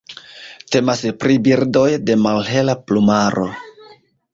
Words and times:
Temas 0.75 1.03
pri 1.25 1.37
birdoj 1.49 1.85
de 2.09 2.19
malhela 2.25 2.79
plumaro. 2.89 3.51